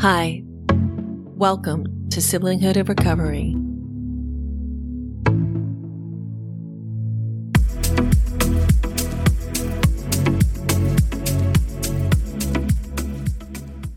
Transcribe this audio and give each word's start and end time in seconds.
Hi, 0.00 0.42
welcome 0.72 2.08
to 2.08 2.20
Siblinghood 2.20 2.78
of 2.78 2.88
Recovery. 2.88 3.54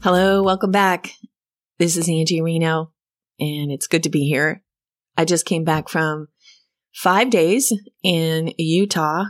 Hello, 0.01 0.43
welcome 0.43 0.71
back. 0.71 1.11
This 1.79 1.95
is 1.95 2.09
Angie 2.09 2.41
Reno, 2.41 2.91
and 3.39 3.71
it's 3.71 3.87
good 3.87 4.03
to 4.03 4.09
be 4.09 4.27
here. 4.27 4.61
I 5.15 5.23
just 5.23 5.45
came 5.45 5.63
back 5.63 5.87
from 5.87 6.27
five 6.93 7.29
days 7.29 7.71
in 8.03 8.51
Utah 8.57 9.27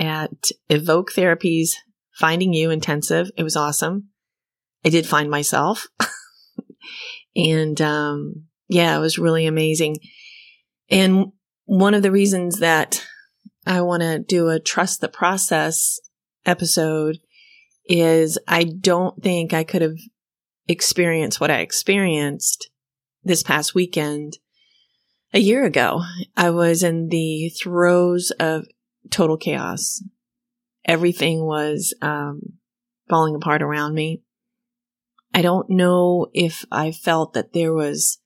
at 0.00 0.50
Evoke 0.68 1.12
Therapies 1.12 1.74
Finding 2.10 2.52
You 2.52 2.72
Intensive. 2.72 3.30
It 3.36 3.44
was 3.44 3.54
awesome. 3.54 4.08
I 4.84 4.88
did 4.88 5.06
find 5.06 5.30
myself. 5.30 5.86
and 7.34 7.80
um, 7.80 8.46
yeah, 8.68 8.96
it 8.96 9.00
was 9.00 9.18
really 9.18 9.46
amazing. 9.46 9.96
And 10.90 11.32
one 11.64 11.94
of 11.94 12.02
the 12.02 12.12
reasons 12.12 12.60
that 12.60 13.04
I 13.66 13.80
want 13.80 14.02
to 14.02 14.18
do 14.18 14.48
a 14.48 14.60
trust 14.60 15.00
the 15.00 15.08
process 15.08 15.98
episode 16.44 17.18
is 17.88 18.38
I 18.46 18.64
don't 18.64 19.22
think 19.22 19.52
I 19.52 19.64
could 19.64 19.82
have 19.82 19.96
experienced 20.68 21.40
what 21.40 21.50
I 21.50 21.60
experienced 21.60 22.70
this 23.22 23.42
past 23.42 23.74
weekend 23.74 24.38
a 25.32 25.40
year 25.40 25.64
ago. 25.64 26.02
I 26.36 26.50
was 26.50 26.82
in 26.82 27.08
the 27.08 27.50
throes 27.50 28.32
of 28.38 28.66
total 29.10 29.36
chaos. 29.36 30.02
Everything 30.84 31.44
was 31.44 31.94
um, 32.00 32.40
falling 33.08 33.34
apart 33.34 33.62
around 33.62 33.94
me. 33.94 34.22
I 35.36 35.42
don't 35.42 35.68
know 35.68 36.28
if 36.32 36.64
I 36.72 36.92
felt 36.92 37.34
that 37.34 37.52
there 37.52 37.74
was 37.74 38.20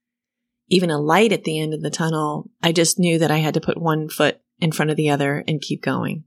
even 0.69 0.91
a 0.91 1.01
light 1.01 1.33
at 1.33 1.43
the 1.43 1.59
end 1.59 1.75
of 1.75 1.83
the 1.83 1.91
tunnel. 1.91 2.49
I 2.63 2.71
just 2.71 3.01
knew 3.01 3.19
that 3.19 3.33
I 3.33 3.39
had 3.39 3.55
to 3.55 3.61
put 3.61 3.83
one 3.83 4.09
foot 4.09 4.41
in 4.61 4.71
front 4.71 4.93
of 4.93 4.97
the 4.97 5.11
other 5.11 5.43
and 5.49 5.61
keep 5.61 5.83
going 5.83 6.23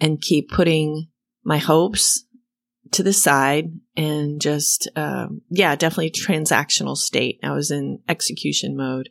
and 0.00 0.20
keep 0.20 0.48
putting 0.48 1.08
my 1.42 1.58
hopes 1.58 2.26
to 2.92 3.02
the 3.02 3.12
side 3.12 3.72
and 3.96 4.40
just, 4.40 4.88
um, 4.94 5.42
yeah, 5.50 5.74
definitely 5.74 6.12
transactional 6.12 6.96
state. 6.96 7.40
I 7.42 7.50
was 7.50 7.72
in 7.72 7.98
execution 8.08 8.76
mode. 8.76 9.08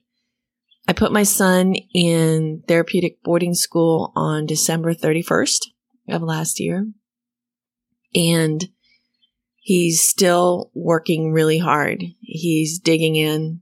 I 0.87 0.93
put 0.93 1.11
my 1.11 1.23
son 1.23 1.75
in 1.93 2.63
therapeutic 2.65 3.21
boarding 3.23 3.55
school 3.55 4.13
on 4.15 4.45
December 4.45 4.93
31st 4.93 5.65
of 6.07 6.21
last 6.21 6.61
year. 6.61 6.87
And 8.15 8.69
he's 9.69 10.01
still 10.01 10.71
working 10.73 11.31
really 11.31 11.59
hard. 11.59 12.03
He's 12.21 12.79
digging 12.79 13.15
in. 13.15 13.61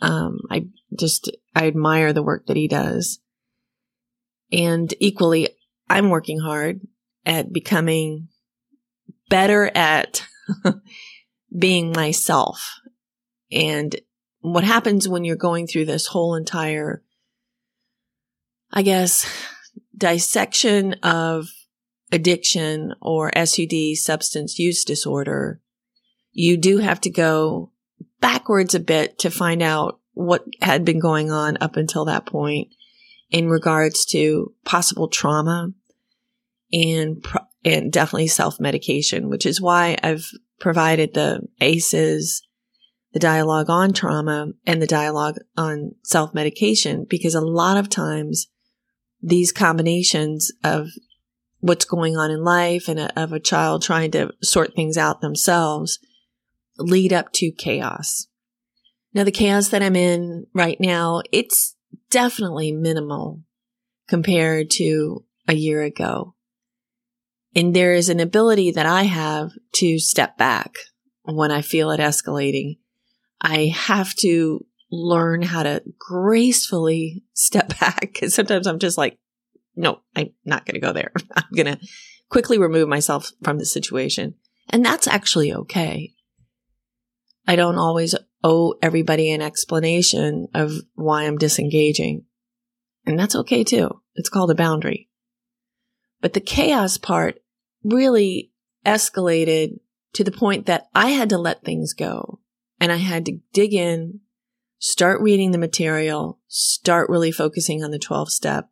Um, 0.00 0.40
I 0.50 0.66
just, 0.98 1.30
I 1.54 1.68
admire 1.68 2.12
the 2.12 2.24
work 2.24 2.46
that 2.46 2.56
he 2.56 2.66
does. 2.66 3.20
And 4.50 4.92
equally, 4.98 5.50
I'm 5.88 6.10
working 6.10 6.40
hard 6.40 6.80
at 7.24 7.52
becoming 7.52 8.30
better 9.28 9.70
at 9.76 10.26
being 11.56 11.92
myself. 11.92 12.80
And 13.52 13.94
what 14.40 14.64
happens 14.64 15.08
when 15.08 15.22
you're 15.22 15.36
going 15.36 15.68
through 15.68 15.84
this 15.84 16.08
whole 16.08 16.34
entire, 16.34 17.04
I 18.72 18.82
guess, 18.82 19.24
dissection 19.96 20.94
of 21.04 21.46
addiction 22.12 22.94
or 23.00 23.32
SUD 23.34 23.96
substance 23.96 24.58
use 24.58 24.84
disorder, 24.84 25.60
you 26.30 26.56
do 26.56 26.78
have 26.78 27.00
to 27.00 27.10
go 27.10 27.72
backwards 28.20 28.74
a 28.74 28.80
bit 28.80 29.18
to 29.18 29.30
find 29.30 29.62
out 29.62 29.98
what 30.12 30.44
had 30.60 30.84
been 30.84 31.00
going 31.00 31.30
on 31.30 31.56
up 31.60 31.76
until 31.76 32.04
that 32.04 32.26
point 32.26 32.68
in 33.30 33.48
regards 33.48 34.04
to 34.04 34.54
possible 34.64 35.08
trauma 35.08 35.70
and 36.72 37.24
and 37.64 37.92
definitely 37.92 38.26
self 38.26 38.60
medication, 38.60 39.28
which 39.28 39.46
is 39.46 39.60
why 39.60 39.96
I've 40.02 40.26
provided 40.60 41.14
the 41.14 41.40
ACEs, 41.60 42.42
the 43.12 43.20
dialogue 43.20 43.70
on 43.70 43.92
trauma 43.92 44.48
and 44.66 44.82
the 44.82 44.86
dialogue 44.86 45.36
on 45.56 45.92
self 46.02 46.34
medication, 46.34 47.06
because 47.08 47.34
a 47.34 47.40
lot 47.40 47.76
of 47.76 47.88
times 47.88 48.48
these 49.22 49.52
combinations 49.52 50.52
of 50.64 50.88
what's 51.62 51.84
going 51.84 52.16
on 52.16 52.30
in 52.30 52.42
life 52.42 52.88
and 52.88 52.98
a, 52.98 53.20
of 53.20 53.32
a 53.32 53.40
child 53.40 53.82
trying 53.82 54.10
to 54.10 54.32
sort 54.42 54.74
things 54.74 54.98
out 54.98 55.20
themselves 55.20 56.00
lead 56.76 57.12
up 57.12 57.32
to 57.32 57.52
chaos. 57.52 58.26
Now, 59.14 59.24
the 59.24 59.30
chaos 59.30 59.68
that 59.68 59.82
I'm 59.82 59.94
in 59.94 60.46
right 60.52 60.78
now, 60.80 61.22
it's 61.30 61.76
definitely 62.10 62.72
minimal 62.72 63.42
compared 64.08 64.70
to 64.70 65.24
a 65.46 65.54
year 65.54 65.82
ago. 65.82 66.34
And 67.54 67.76
there 67.76 67.94
is 67.94 68.08
an 68.08 68.18
ability 68.18 68.72
that 68.72 68.86
I 68.86 69.02
have 69.04 69.52
to 69.74 69.98
step 69.98 70.36
back 70.36 70.74
when 71.22 71.52
I 71.52 71.62
feel 71.62 71.90
it 71.92 72.00
escalating. 72.00 72.78
I 73.40 73.66
have 73.66 74.14
to 74.16 74.66
learn 74.90 75.42
how 75.42 75.62
to 75.62 75.82
gracefully 75.96 77.22
step 77.34 77.78
back 77.80 78.00
because 78.00 78.34
sometimes 78.34 78.66
I'm 78.66 78.80
just 78.80 78.98
like, 78.98 79.16
no, 79.74 80.00
I'm 80.14 80.30
not 80.44 80.66
going 80.66 80.74
to 80.74 80.80
go 80.80 80.92
there. 80.92 81.12
I'm 81.34 81.44
going 81.54 81.76
to 81.76 81.78
quickly 82.28 82.58
remove 82.58 82.88
myself 82.88 83.32
from 83.42 83.58
the 83.58 83.66
situation. 83.66 84.34
And 84.70 84.84
that's 84.84 85.06
actually 85.06 85.52
okay. 85.52 86.14
I 87.46 87.56
don't 87.56 87.78
always 87.78 88.14
owe 88.44 88.74
everybody 88.82 89.30
an 89.30 89.42
explanation 89.42 90.48
of 90.54 90.72
why 90.94 91.24
I'm 91.24 91.38
disengaging. 91.38 92.24
And 93.04 93.18
that's 93.18 93.34
okay 93.36 93.64
too. 93.64 94.00
It's 94.14 94.28
called 94.28 94.50
a 94.50 94.54
boundary. 94.54 95.08
But 96.20 96.34
the 96.34 96.40
chaos 96.40 96.98
part 96.98 97.40
really 97.82 98.52
escalated 98.86 99.78
to 100.14 100.24
the 100.24 100.30
point 100.30 100.66
that 100.66 100.88
I 100.94 101.10
had 101.10 101.30
to 101.30 101.38
let 101.38 101.64
things 101.64 101.94
go 101.94 102.40
and 102.80 102.92
I 102.92 102.96
had 102.96 103.26
to 103.26 103.38
dig 103.52 103.74
in, 103.74 104.20
start 104.78 105.20
reading 105.20 105.50
the 105.50 105.58
material, 105.58 106.38
start 106.48 107.08
really 107.08 107.32
focusing 107.32 107.82
on 107.82 107.90
the 107.90 107.98
12 107.98 108.30
step 108.30 108.68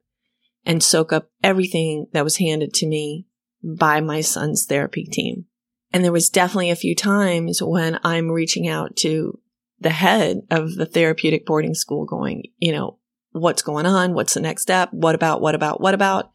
and 0.65 0.83
soak 0.83 1.13
up 1.13 1.31
everything 1.43 2.07
that 2.13 2.25
was 2.25 2.37
handed 2.37 2.73
to 2.75 2.87
me 2.87 3.27
by 3.63 4.01
my 4.01 4.21
son's 4.21 4.67
therapy 4.67 5.05
team. 5.05 5.47
And 5.93 6.05
there 6.05 6.13
was 6.13 6.31
definitely 6.31 6.71
a 6.71 6.77
few 6.77 6.95
times 6.95 7.61
when 7.63 7.99
I'm 8.05 8.31
reaching 8.31 8.69
out 8.69 8.97
to 8.97 9.39
the 9.81 9.91
head 9.91 10.43
of 10.51 10.75
the 10.75 10.87
therapeutic 10.87 11.47
boarding 11.47 11.75
school 11.75 12.05
going, 12.05 12.45
you 12.59 12.73
know, 12.73 12.99
what's 13.33 13.63
going 13.63 13.87
on? 13.87 14.15
What's 14.15 14.35
the 14.35 14.41
next 14.41 14.63
step? 14.63 14.91
What 14.93 15.15
about, 15.15 15.41
what 15.41 15.55
about, 15.55 15.81
what 15.81 15.95
about? 15.95 16.31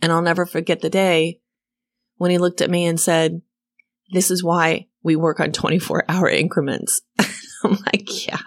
And 0.00 0.12
I'll 0.12 0.22
never 0.22 0.46
forget 0.46 0.80
the 0.80 0.90
day 0.90 1.40
when 2.16 2.30
he 2.30 2.38
looked 2.38 2.60
at 2.60 2.70
me 2.70 2.86
and 2.86 2.98
said, 2.98 3.42
this 4.10 4.30
is 4.30 4.42
why 4.42 4.86
we 5.02 5.16
work 5.16 5.40
on 5.40 5.52
24 5.52 6.04
hour 6.08 6.28
increments. 6.28 7.02
I'm 7.64 7.78
like, 7.86 8.26
yeah, 8.26 8.42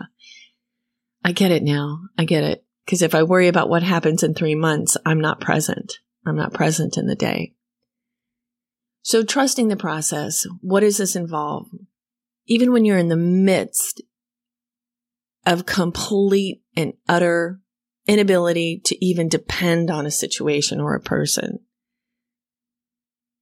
I 1.24 1.32
get 1.32 1.52
it 1.52 1.64
now. 1.64 2.00
I 2.18 2.26
get 2.26 2.44
it. 2.44 2.64
Because 2.90 3.04
if 3.04 3.14
I 3.14 3.22
worry 3.22 3.48
about 3.48 3.70
what 3.70 3.84
happens 3.84 4.24
in 4.24 4.34
three 4.34 4.56
months, 4.56 4.98
I'm 5.06 5.22
not 5.22 5.40
present. 5.40 6.00
I'm 6.26 6.36
not 6.36 6.56
present 6.56 6.98
in 6.98 7.06
the 7.06 7.14
day. 7.14 7.54
So 9.04 9.22
trusting 9.22 9.68
the 9.68 9.76
process, 9.76 10.48
what 10.62 10.80
does 10.80 10.98
this 10.98 11.16
involve? 11.16 11.68
Even 12.48 12.72
when 12.72 12.86
you're 12.86 12.98
in 12.98 13.10
the 13.10 13.16
midst 13.16 14.02
of 15.46 15.68
complete 15.68 16.64
and 16.76 16.94
utter 17.08 17.60
inability 18.08 18.82
to 18.86 19.06
even 19.06 19.30
depend 19.30 19.92
on 19.92 20.08
a 20.08 20.12
situation 20.12 20.82
or 20.82 20.96
a 20.96 21.00
person, 21.00 21.60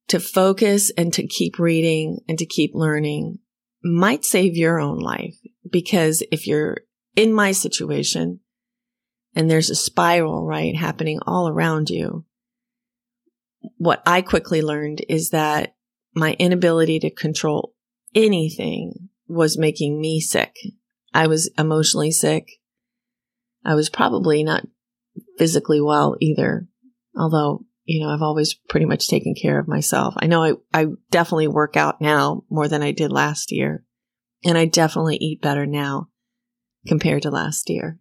to 0.09 0.19
focus 0.19 0.91
and 0.97 1.14
to 1.14 1.25
keep 1.25 1.58
reading 1.58 2.19
and 2.28 2.38
to 2.38 2.46
keep 2.46 2.72
learning 2.74 3.40
might 3.81 4.25
save 4.25 4.58
your 4.58 4.78
own 4.78 4.99
life. 4.99 5.38
Because 5.72 6.22
if 6.34 6.47
you're 6.47 6.79
in 7.16 7.32
my 7.32 7.53
situation, 7.53 8.41
and 9.37 9.51
there's 9.51 9.69
a 9.69 9.75
spiral, 9.75 10.47
right, 10.47 10.75
happening 10.75 11.19
all 11.28 11.47
around 11.47 11.91
you. 11.91 12.25
What 13.78 14.01
I 14.03 14.23
quickly 14.23 14.63
learned 14.63 15.05
is 15.07 15.29
that 15.29 15.75
my 16.16 16.35
inability 16.39 16.97
to 17.01 17.11
control 17.11 17.75
anything 18.16 19.09
was 19.28 19.55
making 19.55 20.01
me 20.01 20.19
sick. 20.19 20.55
I 21.13 21.28
was 21.28 21.51
emotionally 21.55 22.09
sick. 22.09 22.47
I 23.63 23.75
was 23.75 23.91
probably 23.91 24.43
not 24.43 24.66
physically 25.37 25.81
well 25.81 26.16
either, 26.19 26.67
although, 27.16 27.63
you 27.85 28.03
know, 28.03 28.11
I've 28.11 28.23
always 28.23 28.55
pretty 28.55 28.87
much 28.87 29.07
taken 29.07 29.35
care 29.39 29.59
of 29.59 29.67
myself. 29.67 30.16
I 30.17 30.25
know 30.25 30.43
I, 30.43 30.53
I 30.73 30.87
definitely 31.11 31.47
work 31.47 31.78
out 31.78 32.01
now 32.01 32.43
more 32.49 32.67
than 32.67 32.81
I 32.81 32.91
did 32.91 33.11
last 33.11 33.51
year. 33.51 33.84
And 34.43 34.57
I 34.57 34.66
definitely 34.66 35.17
eat 35.17 35.43
better 35.43 35.67
now 35.67 36.09
compared 36.87 37.22
to 37.22 37.29
last 37.29 37.69
year. 37.69 37.99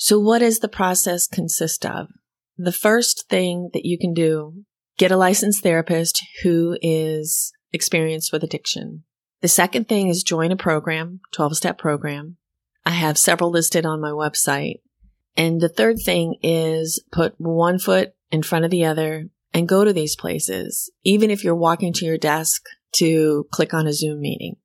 So 0.00 0.20
what 0.20 0.38
does 0.38 0.60
the 0.60 0.68
process 0.68 1.26
consist 1.26 1.84
of? 1.84 2.06
The 2.56 2.72
first 2.72 3.28
thing 3.28 3.70
that 3.72 3.84
you 3.84 3.98
can 3.98 4.14
do, 4.14 4.64
get 4.96 5.10
a 5.10 5.16
licensed 5.16 5.64
therapist 5.64 6.22
who 6.42 6.78
is 6.80 7.52
experienced 7.72 8.32
with 8.32 8.44
addiction. 8.44 9.02
The 9.40 9.48
second 9.48 9.88
thing 9.88 10.06
is 10.06 10.22
join 10.22 10.52
a 10.52 10.56
program, 10.56 11.20
12 11.32 11.56
step 11.56 11.78
program. 11.78 12.36
I 12.86 12.90
have 12.90 13.18
several 13.18 13.50
listed 13.50 13.84
on 13.84 14.00
my 14.00 14.10
website. 14.10 14.80
And 15.36 15.60
the 15.60 15.68
third 15.68 15.96
thing 16.04 16.36
is 16.42 17.02
put 17.10 17.34
one 17.38 17.80
foot 17.80 18.14
in 18.30 18.44
front 18.44 18.64
of 18.64 18.70
the 18.70 18.84
other 18.84 19.28
and 19.52 19.68
go 19.68 19.84
to 19.84 19.92
these 19.92 20.14
places. 20.14 20.92
Even 21.02 21.28
if 21.30 21.42
you're 21.42 21.56
walking 21.56 21.92
to 21.94 22.06
your 22.06 22.18
desk 22.18 22.62
to 22.96 23.48
click 23.50 23.74
on 23.74 23.88
a 23.88 23.92
Zoom 23.92 24.20
meeting, 24.20 24.56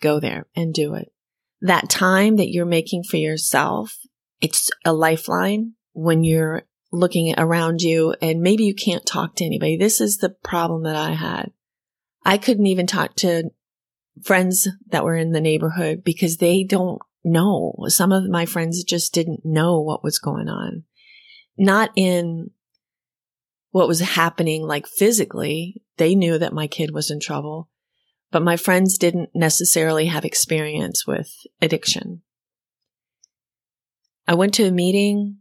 go 0.00 0.20
there 0.20 0.46
and 0.56 0.72
do 0.72 0.94
it. 0.94 1.12
That 1.60 1.90
time 1.90 2.36
that 2.36 2.50
you're 2.50 2.64
making 2.64 3.04
for 3.04 3.18
yourself, 3.18 3.98
it's 4.40 4.70
a 4.84 4.92
lifeline 4.92 5.74
when 5.92 6.24
you're 6.24 6.62
looking 6.92 7.34
around 7.38 7.82
you 7.82 8.14
and 8.20 8.40
maybe 8.40 8.64
you 8.64 8.74
can't 8.74 9.06
talk 9.06 9.36
to 9.36 9.44
anybody. 9.44 9.76
This 9.76 10.00
is 10.00 10.18
the 10.18 10.30
problem 10.42 10.82
that 10.84 10.96
I 10.96 11.12
had. 11.12 11.52
I 12.24 12.38
couldn't 12.38 12.66
even 12.66 12.86
talk 12.86 13.14
to 13.16 13.50
friends 14.24 14.68
that 14.88 15.04
were 15.04 15.16
in 15.16 15.32
the 15.32 15.40
neighborhood 15.40 16.02
because 16.04 16.38
they 16.38 16.64
don't 16.64 17.00
know. 17.24 17.74
Some 17.86 18.12
of 18.12 18.28
my 18.28 18.46
friends 18.46 18.82
just 18.84 19.14
didn't 19.14 19.40
know 19.44 19.80
what 19.80 20.02
was 20.02 20.18
going 20.18 20.48
on. 20.48 20.84
Not 21.56 21.90
in 21.96 22.50
what 23.70 23.88
was 23.88 24.00
happening 24.00 24.66
like 24.66 24.86
physically. 24.86 25.82
They 25.96 26.14
knew 26.14 26.38
that 26.38 26.52
my 26.52 26.66
kid 26.66 26.92
was 26.92 27.10
in 27.10 27.20
trouble, 27.20 27.68
but 28.30 28.42
my 28.42 28.56
friends 28.56 28.98
didn't 28.98 29.30
necessarily 29.34 30.06
have 30.06 30.24
experience 30.24 31.06
with 31.06 31.30
addiction. 31.60 32.22
I 34.30 34.34
went 34.34 34.54
to 34.54 34.64
a 34.64 34.70
meeting. 34.70 35.38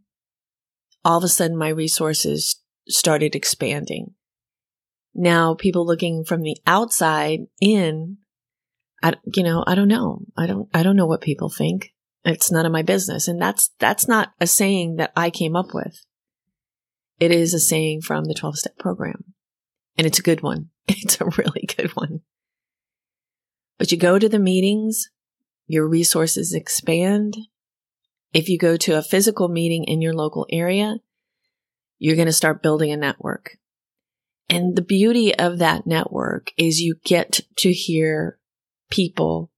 All 1.05 1.19
of 1.19 1.23
a 1.23 1.27
sudden 1.27 1.55
my 1.55 1.69
resources 1.69 2.59
started 2.87 3.35
expanding. 3.35 4.15
Now 5.13 5.53
people 5.53 5.85
looking 5.85 6.23
from 6.23 6.41
the 6.41 6.57
outside 6.65 7.41
in 7.61 8.17
I, 9.03 9.13
you 9.35 9.43
know, 9.43 9.63
I 9.67 9.75
don't 9.75 9.89
know. 9.89 10.23
I 10.35 10.47
don't, 10.47 10.67
I 10.73 10.81
don't 10.81 10.95
know 10.95 11.05
what 11.05 11.21
people 11.21 11.49
think. 11.49 11.93
It's 12.25 12.51
none 12.51 12.65
of 12.65 12.71
my 12.71 12.81
business. 12.81 13.27
And 13.27 13.39
that's, 13.39 13.69
that's 13.77 14.07
not 14.07 14.33
a 14.41 14.47
saying 14.47 14.95
that 14.95 15.11
I 15.15 15.29
came 15.29 15.55
up 15.55 15.67
with. 15.71 16.03
It 17.19 17.31
is 17.31 17.53
a 17.53 17.59
saying 17.59 18.01
from 18.01 18.25
the 18.25 18.33
12 18.33 18.57
step 18.57 18.77
program. 18.79 19.35
And 19.99 20.07
it's 20.07 20.19
a 20.19 20.23
good 20.23 20.41
one. 20.41 20.69
It's 20.87 21.21
a 21.21 21.25
really 21.25 21.69
good 21.77 21.95
one. 21.95 22.21
But 23.77 23.91
you 23.91 23.99
go 23.99 24.17
to 24.17 24.27
the 24.27 24.39
meetings, 24.39 25.09
your 25.67 25.87
resources 25.87 26.55
expand. 26.55 27.37
If 28.33 28.47
you 28.49 28.57
go 28.57 28.77
to 28.77 28.97
a 28.97 29.03
physical 29.03 29.47
meeting 29.47 29.85
in 29.85 30.01
your 30.01 30.13
local 30.13 30.45
area, 30.51 30.97
you're 31.97 32.15
going 32.15 32.27
to 32.27 32.33
start 32.33 32.63
building 32.63 32.91
a 32.91 32.97
network. 32.97 33.57
And 34.49 34.75
the 34.75 34.81
beauty 34.81 35.33
of 35.35 35.59
that 35.59 35.85
network 35.85 36.51
is 36.57 36.79
you 36.79 36.95
get 37.03 37.41
to 37.57 37.71
hear 37.71 38.39
people, 38.89 39.51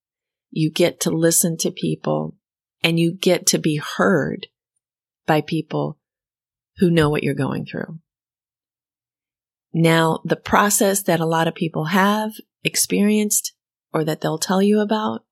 you 0.49 0.69
get 0.71 0.99
to 1.01 1.09
listen 1.09 1.57
to 1.57 1.71
people, 1.71 2.35
and 2.83 2.99
you 2.99 3.13
get 3.13 3.45
to 3.47 3.57
be 3.57 3.77
heard 3.77 4.47
by 5.25 5.41
people 5.41 5.97
who 6.77 6.89
know 6.89 7.09
what 7.09 7.23
you're 7.23 7.33
going 7.33 7.65
through. 7.65 7.99
Now, 9.73 10.19
the 10.25 10.35
process 10.35 11.03
that 11.03 11.19
a 11.19 11.25
lot 11.25 11.47
of 11.47 11.55
people 11.55 11.85
have 11.85 12.31
experienced 12.63 13.53
or 13.93 14.03
that 14.03 14.21
they'll 14.21 14.37
tell 14.37 14.61
you 14.61 14.79
about, 14.79 15.23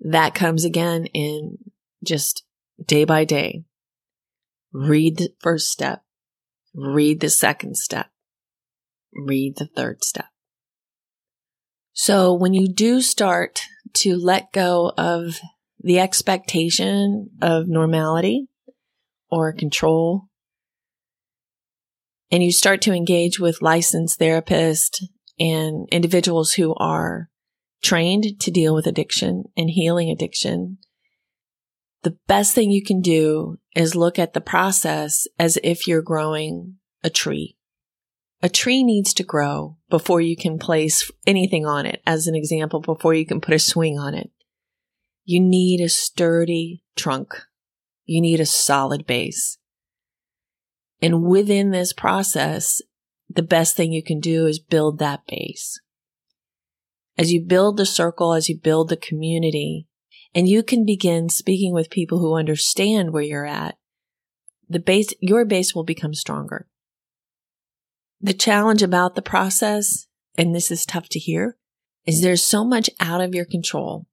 that 0.00 0.34
comes 0.34 0.64
again 0.64 1.06
in 1.06 1.58
just 2.04 2.44
day 2.84 3.04
by 3.04 3.24
day. 3.24 3.64
Read 4.72 5.18
the 5.18 5.30
first 5.40 5.68
step. 5.68 6.02
Read 6.74 7.20
the 7.20 7.30
second 7.30 7.76
step. 7.76 8.06
Read 9.12 9.56
the 9.56 9.66
third 9.66 10.04
step. 10.04 10.26
So 11.92 12.32
when 12.32 12.54
you 12.54 12.68
do 12.72 13.00
start 13.00 13.62
to 13.94 14.16
let 14.16 14.52
go 14.52 14.92
of 14.96 15.40
the 15.80 15.98
expectation 15.98 17.30
of 17.42 17.66
normality 17.66 18.46
or 19.30 19.52
control, 19.52 20.28
and 22.30 22.42
you 22.42 22.52
start 22.52 22.82
to 22.82 22.92
engage 22.92 23.40
with 23.40 23.62
licensed 23.62 24.20
therapists 24.20 25.02
and 25.40 25.88
individuals 25.90 26.52
who 26.52 26.74
are 26.74 27.30
trained 27.82 28.40
to 28.40 28.50
deal 28.50 28.74
with 28.74 28.86
addiction 28.86 29.44
and 29.56 29.70
healing 29.70 30.10
addiction, 30.10 30.78
the 32.02 32.16
best 32.26 32.54
thing 32.54 32.70
you 32.70 32.82
can 32.82 33.00
do 33.00 33.58
is 33.74 33.96
look 33.96 34.18
at 34.18 34.32
the 34.32 34.40
process 34.40 35.26
as 35.38 35.58
if 35.62 35.86
you're 35.86 36.02
growing 36.02 36.76
a 37.02 37.10
tree. 37.10 37.56
A 38.40 38.48
tree 38.48 38.84
needs 38.84 39.12
to 39.14 39.24
grow 39.24 39.76
before 39.90 40.20
you 40.20 40.36
can 40.36 40.58
place 40.58 41.10
anything 41.26 41.66
on 41.66 41.86
it. 41.86 42.00
As 42.06 42.28
an 42.28 42.36
example, 42.36 42.80
before 42.80 43.14
you 43.14 43.26
can 43.26 43.40
put 43.40 43.54
a 43.54 43.58
swing 43.58 43.98
on 43.98 44.14
it, 44.14 44.30
you 45.24 45.40
need 45.40 45.80
a 45.80 45.88
sturdy 45.88 46.84
trunk. 46.96 47.34
You 48.04 48.20
need 48.20 48.40
a 48.40 48.46
solid 48.46 49.06
base. 49.06 49.58
And 51.02 51.24
within 51.24 51.70
this 51.70 51.92
process, 51.92 52.80
the 53.28 53.42
best 53.42 53.76
thing 53.76 53.92
you 53.92 54.02
can 54.02 54.20
do 54.20 54.46
is 54.46 54.58
build 54.58 54.98
that 54.98 55.26
base. 55.26 55.80
As 57.18 57.32
you 57.32 57.44
build 57.44 57.76
the 57.76 57.84
circle, 57.84 58.32
as 58.32 58.48
you 58.48 58.56
build 58.56 58.88
the 58.88 58.96
community, 58.96 59.88
and 60.34 60.48
you 60.48 60.62
can 60.62 60.86
begin 60.86 61.28
speaking 61.28 61.74
with 61.74 61.90
people 61.90 62.20
who 62.20 62.36
understand 62.36 63.12
where 63.12 63.24
you're 63.24 63.44
at, 63.46 63.76
the 64.68 64.78
base, 64.78 65.12
your 65.20 65.44
base 65.44 65.74
will 65.74 65.84
become 65.84 66.14
stronger. 66.14 66.68
The 68.20 68.34
challenge 68.34 68.82
about 68.82 69.16
the 69.16 69.22
process, 69.22 70.06
and 70.36 70.54
this 70.54 70.70
is 70.70 70.86
tough 70.86 71.08
to 71.10 71.18
hear, 71.18 71.56
is 72.06 72.22
there's 72.22 72.44
so 72.44 72.64
much 72.64 72.88
out 73.00 73.20
of 73.20 73.34
your 73.34 73.44
control. 73.44 74.06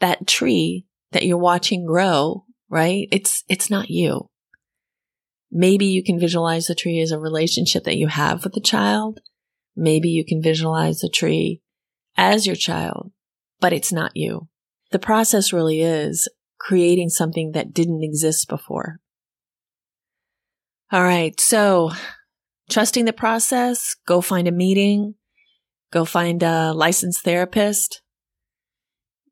That 0.00 0.26
tree 0.26 0.86
that 1.12 1.26
you're 1.26 1.36
watching 1.36 1.84
grow, 1.84 2.44
right? 2.70 3.06
It's, 3.12 3.44
it's 3.48 3.68
not 3.68 3.90
you. 3.90 4.30
Maybe 5.50 5.86
you 5.86 6.02
can 6.02 6.18
visualize 6.18 6.66
the 6.66 6.74
tree 6.74 7.00
as 7.00 7.12
a 7.12 7.18
relationship 7.18 7.84
that 7.84 7.96
you 7.96 8.08
have 8.08 8.44
with 8.44 8.54
the 8.54 8.60
child. 8.60 9.20
Maybe 9.74 10.08
you 10.08 10.24
can 10.24 10.42
visualize 10.42 11.00
the 11.00 11.10
tree 11.10 11.60
as 12.16 12.46
your 12.46 12.56
child, 12.56 13.12
but 13.60 13.72
it's 13.72 13.92
not 13.92 14.12
you. 14.14 14.48
The 14.90 14.98
process 14.98 15.52
really 15.52 15.80
is 15.80 16.28
creating 16.58 17.10
something 17.10 17.52
that 17.52 17.72
didn't 17.72 18.02
exist 18.02 18.48
before. 18.48 19.00
All 20.92 21.02
right. 21.02 21.38
So 21.40 21.90
trusting 22.70 23.04
the 23.04 23.12
process, 23.12 23.96
go 24.06 24.20
find 24.20 24.46
a 24.46 24.52
meeting, 24.52 25.14
go 25.92 26.04
find 26.04 26.42
a 26.42 26.72
licensed 26.72 27.24
therapist. 27.24 28.02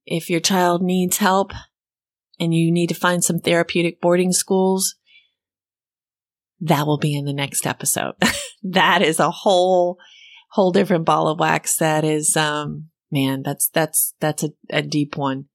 If 0.07 0.29
your 0.29 0.41
child 0.41 0.83
needs 0.83 1.19
help 1.19 1.53
and 2.39 2.53
you 2.53 2.71
need 2.73 2.89
to 2.89 2.95
find 2.95 3.23
some 3.23 3.39
therapeutic 3.39 4.01
boarding 4.01 4.33
schools, 4.33 4.97
that 6.61 6.87
will 6.87 6.99
be 6.99 7.17
in 7.17 7.25
the 7.25 7.33
next 7.33 7.67
episode. 7.67 8.15
that 8.63 9.03
is 9.03 9.21
a 9.21 9.31
whole, 9.31 9.99
whole 10.55 10.71
different 10.71 11.05
ball 11.05 11.27
of 11.27 11.41
wax. 11.41 11.79
That 11.79 12.05
is, 12.05 12.37
um, 12.37 12.91
man, 13.11 13.43
that's, 13.43 13.69
that's, 13.71 14.15
that's 14.21 14.45
a, 14.45 14.51
a 14.71 14.83
deep 14.83 15.17
one. 15.17 15.47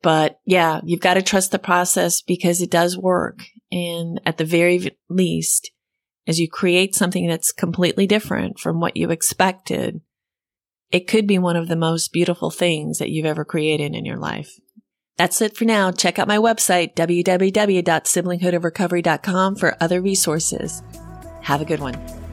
But 0.00 0.38
yeah, 0.44 0.80
you've 0.84 1.00
got 1.00 1.14
to 1.14 1.22
trust 1.22 1.50
the 1.50 1.58
process 1.58 2.22
because 2.22 2.62
it 2.62 2.70
does 2.70 2.96
work. 2.96 3.40
And 3.72 4.20
at 4.24 4.38
the 4.38 4.44
very 4.44 4.96
least, 5.08 5.72
as 6.28 6.38
you 6.38 6.48
create 6.48 6.94
something 6.94 7.26
that's 7.26 7.50
completely 7.50 8.06
different 8.06 8.60
from 8.60 8.78
what 8.78 8.96
you 8.96 9.10
expected, 9.10 10.00
it 10.92 11.08
could 11.08 11.26
be 11.26 11.40
one 11.40 11.56
of 11.56 11.66
the 11.66 11.74
most 11.74 12.12
beautiful 12.12 12.52
things 12.52 12.98
that 12.98 13.10
you've 13.10 13.26
ever 13.26 13.44
created 13.44 13.96
in 13.96 14.04
your 14.04 14.18
life. 14.18 14.52
That's 15.16 15.40
it 15.40 15.56
for 15.56 15.64
now. 15.64 15.90
Check 15.90 16.20
out 16.20 16.28
my 16.28 16.38
website, 16.38 16.94
www.siblinghoodofrecovery.com 16.94 19.56
for 19.56 19.76
other 19.80 20.00
resources. 20.00 20.80
Have 21.42 21.60
a 21.60 21.64
good 21.64 21.80
one. 21.80 22.25